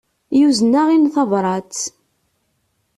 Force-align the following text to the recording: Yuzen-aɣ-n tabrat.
Yuzen-aɣ-n 0.39 1.03
tabrat. 1.13 1.77